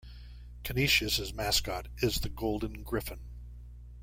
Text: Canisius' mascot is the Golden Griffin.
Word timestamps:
Canisius' 0.63 1.31
mascot 1.31 1.87
is 2.01 2.21
the 2.21 2.29
Golden 2.29 2.81
Griffin. 2.81 3.19